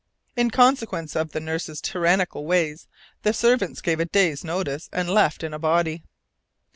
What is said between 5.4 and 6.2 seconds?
in a body.